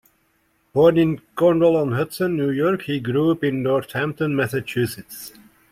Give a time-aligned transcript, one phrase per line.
[0.73, 5.31] Born in Cornwall-on-Hudson, New York, he grew up in Northampton, Massachusetts.